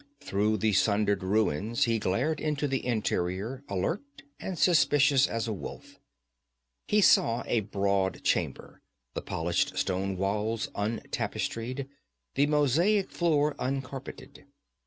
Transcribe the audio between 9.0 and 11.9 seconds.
the polished stone walls untapestried,